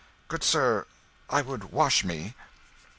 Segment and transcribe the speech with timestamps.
[0.29, 0.87] "Good sir,
[1.29, 2.33] I would wash me."